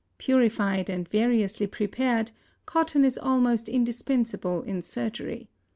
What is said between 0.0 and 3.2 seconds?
Purified and variously prepared, cotton is